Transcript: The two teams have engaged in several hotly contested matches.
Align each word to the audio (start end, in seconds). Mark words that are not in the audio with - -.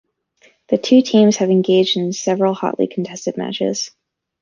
The 0.69 0.79
two 0.79 1.03
teams 1.03 1.35
have 1.37 1.51
engaged 1.51 1.95
in 1.95 2.11
several 2.11 2.55
hotly 2.55 2.87
contested 2.87 3.37
matches. 3.37 3.91